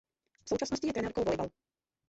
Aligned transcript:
V 0.45 0.49
současnost 0.49 0.83
je 0.83 0.93
trenérkou 0.93 1.23
volejbalu. 1.23 1.49